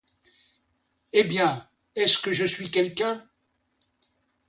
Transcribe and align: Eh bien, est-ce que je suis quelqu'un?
Eh 1.13 1.23
bien, 1.23 1.69
est-ce 1.95 2.17
que 2.17 2.33
je 2.33 2.43
suis 2.45 2.71
quelqu'un? 2.71 3.23